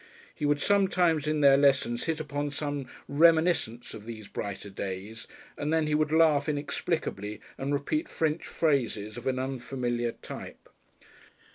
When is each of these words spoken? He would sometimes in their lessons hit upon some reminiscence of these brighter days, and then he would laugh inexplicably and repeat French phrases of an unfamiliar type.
He 0.33 0.47
would 0.47 0.59
sometimes 0.59 1.27
in 1.27 1.41
their 1.41 1.57
lessons 1.57 2.05
hit 2.05 2.19
upon 2.19 2.49
some 2.49 2.87
reminiscence 3.07 3.93
of 3.93 4.05
these 4.07 4.27
brighter 4.27 4.71
days, 4.71 5.27
and 5.55 5.71
then 5.71 5.85
he 5.85 5.93
would 5.93 6.11
laugh 6.11 6.49
inexplicably 6.49 7.39
and 7.55 7.71
repeat 7.71 8.09
French 8.09 8.47
phrases 8.47 9.15
of 9.15 9.27
an 9.27 9.37
unfamiliar 9.37 10.13
type. 10.13 10.69